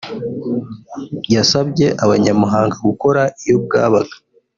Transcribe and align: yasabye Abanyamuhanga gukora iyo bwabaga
yasabye 1.35 1.87
Abanyamuhanga 2.03 2.75
gukora 2.87 3.21
iyo 3.43 3.55
bwabaga 3.65 4.15